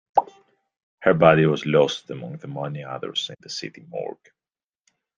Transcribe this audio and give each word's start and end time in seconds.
Her 1.03 1.13
body 1.13 1.45
was 1.45 1.67
lost 1.67 2.09
among 2.09 2.37
the 2.37 2.47
many 2.47 2.83
others 2.83 3.29
in 3.29 3.35
the 3.39 3.51
city 3.51 3.83
morgue. 3.87 4.31